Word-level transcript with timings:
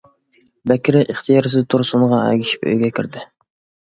بەكرى 0.69 1.01
ئىختىيارسىز 1.13 1.67
تۇرسۇنغا 1.73 2.21
ئەگىشىپ 2.31 2.65
ئۆيگە 2.73 2.91
كىردى. 3.01 3.23